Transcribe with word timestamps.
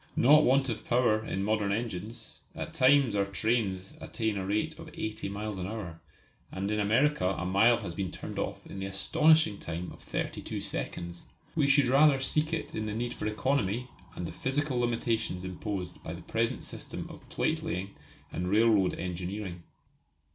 Not 0.15 0.43
want 0.45 0.67
of 0.67 0.83
power 0.83 1.23
in 1.23 1.43
modern 1.43 1.71
engines; 1.71 2.39
at 2.55 2.73
times 2.73 3.13
our 3.15 3.23
trains 3.27 3.95
attain 4.01 4.35
a 4.35 4.43
rate 4.47 4.79
of 4.79 4.89
80 4.91 5.29
miles 5.29 5.59
an 5.59 5.67
hour, 5.67 6.01
and 6.51 6.71
in 6.71 6.79
America 6.79 7.27
a 7.37 7.45
mile 7.45 7.77
has 7.77 7.93
been 7.93 8.09
turned 8.09 8.39
off 8.39 8.65
in 8.65 8.79
the 8.79 8.87
astonishing 8.87 9.59
time 9.59 9.91
of 9.91 10.01
thirty 10.01 10.41
two 10.41 10.59
seconds. 10.59 11.27
We 11.55 11.67
should 11.67 11.85
rather 11.87 12.19
seek 12.19 12.51
it 12.51 12.73
in 12.73 12.87
the 12.87 12.95
need 12.95 13.13
for 13.13 13.27
economy 13.27 13.89
and 14.15 14.25
in 14.27 14.33
the 14.33 14.39
physical 14.39 14.79
limitations 14.79 15.43
imposed 15.45 16.01
by 16.01 16.13
the 16.13 16.23
present 16.23 16.63
system 16.63 17.05
of 17.07 17.29
plate 17.29 17.61
laying 17.61 17.91
and 18.31 18.47
railroad 18.47 18.95
engineering. 18.95 19.61